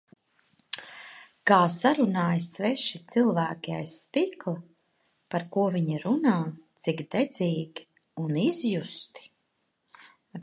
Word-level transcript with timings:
Kā 1.49 1.57
sarunājas 1.73 2.47
sveši 2.55 3.01
cilvēki 3.13 3.75
aiz 3.79 3.91
stikla. 4.05 4.53
Par 5.35 5.45
ko 5.57 5.65
viņi 5.75 5.99
runā, 6.05 6.35
cik 6.85 7.03
dedzīgi 7.17 7.87
un 8.25 8.41
izjusti. 8.47 9.29